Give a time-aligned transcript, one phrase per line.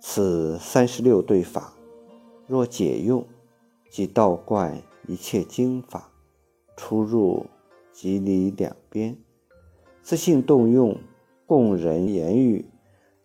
[0.00, 1.72] 此三十六对法，
[2.46, 3.24] 若解用，
[3.90, 6.10] 即道贯一切经法，
[6.76, 7.46] 出入
[7.92, 9.16] 即离两边，
[10.02, 10.96] 自性动用，
[11.46, 12.64] 供人言语，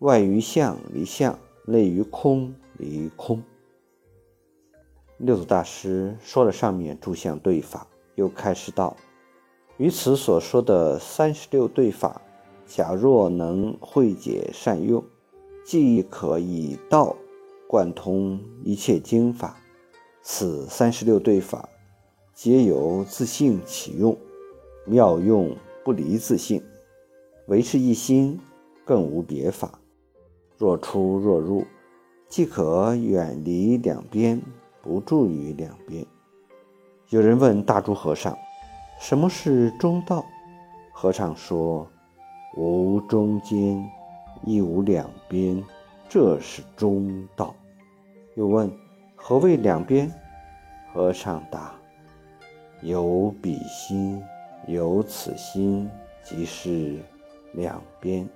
[0.00, 3.42] 外于相离相，内于空离空。
[5.18, 7.86] 六祖大师说了上面诸相对法，
[8.16, 8.96] 又开始道：
[9.76, 12.20] 于此所说的三十六对法。
[12.66, 15.04] 假若能慧解善用，
[15.64, 17.16] 即可以道
[17.66, 19.56] 贯通一切经法。
[20.22, 21.68] 此三十六对法，
[22.34, 24.16] 皆由自性起用，
[24.86, 26.62] 妙用不离自性，
[27.46, 28.38] 唯是一心，
[28.84, 29.78] 更无别法。
[30.56, 31.64] 若出若入，
[32.28, 34.40] 即可远离两边，
[34.82, 36.06] 不住于两边。
[37.08, 38.36] 有人问大珠和尚
[39.00, 40.24] ：“什么是中道？”
[40.92, 41.88] 和尚说。
[42.56, 43.84] 无中间，
[44.46, 45.62] 亦无两边，
[46.08, 47.54] 这是中道。
[48.34, 48.70] 又问：
[49.14, 50.10] 何谓两边？
[50.92, 51.74] 和尚答：
[52.82, 54.22] 有彼心，
[54.66, 55.90] 有此心，
[56.22, 56.98] 即是
[57.52, 58.28] 两边。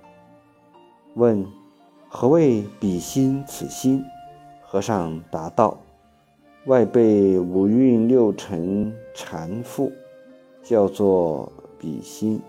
[1.15, 1.45] 问：
[2.07, 4.03] 何谓彼心此心？
[4.61, 5.77] 和尚答道：
[6.65, 9.91] 外被五蕴六尘缠缚，
[10.61, 12.41] 叫做彼心。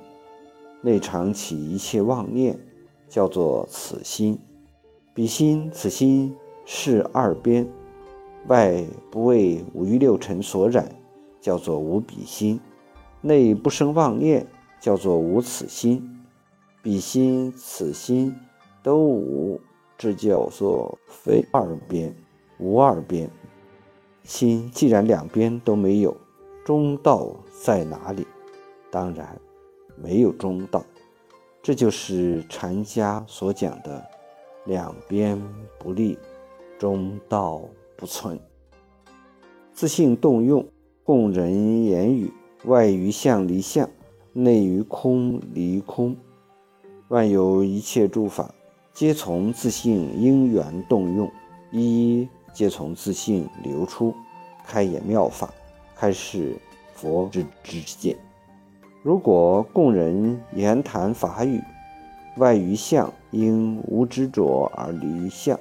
[0.82, 2.58] 内常起一切妄念，
[3.10, 4.38] 叫做此心；
[5.12, 7.68] 彼心、此心是二边，
[8.46, 10.88] 外不为五欲六尘所染，
[11.42, 12.58] 叫做无彼心；
[13.20, 14.46] 内不生妄念，
[14.80, 16.02] 叫做无此心。
[16.82, 18.34] 彼心、此心
[18.82, 19.60] 都无，
[19.98, 22.14] 这叫做非二边，
[22.58, 23.28] 无二边。
[24.22, 26.16] 心既然两边都没有，
[26.64, 27.28] 中道
[27.62, 28.26] 在哪里？
[28.90, 29.38] 当然。
[30.02, 30.82] 没有中道，
[31.62, 34.02] 这就是禅家所讲的
[34.64, 35.38] “两边
[35.78, 36.18] 不立，
[36.78, 37.60] 中道
[37.96, 38.40] 不存”。
[39.74, 40.66] 自信动用，
[41.04, 42.32] 供人言语，
[42.64, 43.88] 外于相离相，
[44.32, 46.16] 内于空离空。
[47.08, 48.54] 万有一切诸法，
[48.94, 51.30] 皆从自性因缘动用，
[51.70, 54.14] 一一皆从自性流出，
[54.66, 55.52] 开演妙法，
[55.94, 56.56] 开示
[56.94, 58.16] 佛之之见。
[59.02, 61.58] 如果供人言谈法语，
[62.36, 65.58] 外于相因无执着而离相，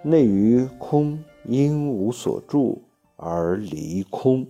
[0.00, 2.80] 内于空因无所住
[3.16, 4.46] 而离空。